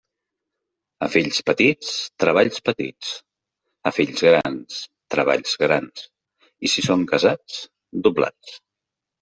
[1.07, 1.91] A fills petits,
[2.23, 3.11] treballs petits;
[3.89, 4.81] a fills grans,
[5.17, 6.09] treballs grans,
[6.71, 7.61] i si són casats,
[8.09, 8.61] doblats.